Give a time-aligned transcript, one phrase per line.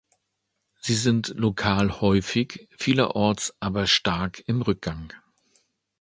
[0.79, 5.13] Sie sind lokal häufig, vielerorts aber stark im Rückgang.